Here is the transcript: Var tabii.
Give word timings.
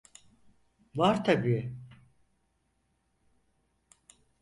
Var 0.95 1.23
tabii. 1.23 1.73